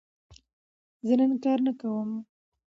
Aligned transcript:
زه 1.07 1.13
نن 1.19 1.31
کار 1.43 1.59
نه 1.67 1.71
کوم. 1.79 2.09